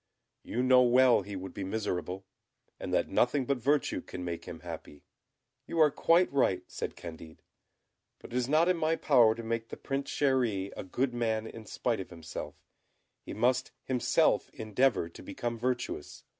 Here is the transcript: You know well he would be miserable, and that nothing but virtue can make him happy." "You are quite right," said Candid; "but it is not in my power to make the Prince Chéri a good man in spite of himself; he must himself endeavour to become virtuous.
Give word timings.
You 0.41 0.63
know 0.63 0.81
well 0.81 1.21
he 1.21 1.35
would 1.35 1.53
be 1.53 1.63
miserable, 1.63 2.25
and 2.79 2.91
that 2.91 3.07
nothing 3.07 3.45
but 3.45 3.59
virtue 3.59 4.01
can 4.01 4.25
make 4.25 4.45
him 4.45 4.61
happy." 4.61 5.03
"You 5.67 5.77
are 5.79 5.91
quite 5.91 6.33
right," 6.33 6.63
said 6.65 6.95
Candid; 6.95 7.43
"but 8.17 8.33
it 8.33 8.35
is 8.35 8.49
not 8.49 8.67
in 8.67 8.77
my 8.77 8.95
power 8.95 9.35
to 9.35 9.43
make 9.43 9.67
the 9.69 9.77
Prince 9.77 10.09
Chéri 10.09 10.73
a 10.75 10.83
good 10.83 11.13
man 11.13 11.45
in 11.45 11.67
spite 11.67 11.99
of 11.99 12.09
himself; 12.09 12.55
he 13.21 13.35
must 13.35 13.69
himself 13.83 14.49
endeavour 14.55 15.07
to 15.07 15.21
become 15.21 15.59
virtuous. 15.59 16.23